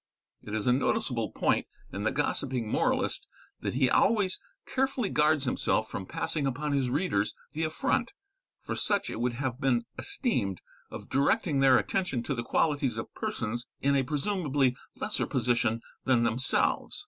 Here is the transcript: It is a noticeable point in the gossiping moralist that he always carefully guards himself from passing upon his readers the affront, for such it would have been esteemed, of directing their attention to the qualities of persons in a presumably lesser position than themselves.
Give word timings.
It 0.41 0.55
is 0.55 0.65
a 0.65 0.73
noticeable 0.73 1.29
point 1.31 1.67
in 1.93 2.01
the 2.01 2.09
gossiping 2.11 2.67
moralist 2.67 3.27
that 3.59 3.75
he 3.75 3.87
always 3.87 4.41
carefully 4.65 5.09
guards 5.09 5.45
himself 5.45 5.87
from 5.91 6.07
passing 6.07 6.47
upon 6.47 6.71
his 6.71 6.89
readers 6.89 7.35
the 7.53 7.65
affront, 7.65 8.13
for 8.59 8.75
such 8.75 9.11
it 9.11 9.19
would 9.19 9.33
have 9.33 9.61
been 9.61 9.85
esteemed, 9.99 10.63
of 10.89 11.07
directing 11.07 11.59
their 11.59 11.77
attention 11.77 12.23
to 12.23 12.33
the 12.33 12.41
qualities 12.41 12.97
of 12.97 13.13
persons 13.13 13.67
in 13.79 13.95
a 13.95 14.01
presumably 14.01 14.75
lesser 14.95 15.27
position 15.27 15.81
than 16.03 16.23
themselves. 16.23 16.99